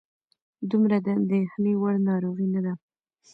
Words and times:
دومره 0.69 0.97
د 1.05 1.07
اندېښنې 1.19 1.73
وړ 1.81 1.95
ناروغي 2.09 2.47
نه 2.53 2.61
ده. 2.65 2.73